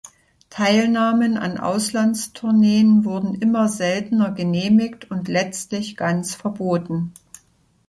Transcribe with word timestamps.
Teilnahmen 0.49 1.37
an 1.37 1.59
Auslandstourneen 1.59 3.05
wurden 3.05 3.35
immer 3.35 3.69
seltener 3.69 4.31
genehmigt 4.31 5.11
und 5.11 5.27
letztlich 5.27 5.95
ganz 5.95 6.33
verboten. 6.33 7.13